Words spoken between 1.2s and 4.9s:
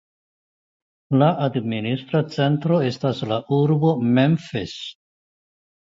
La administra centro estas la urbo Memphis.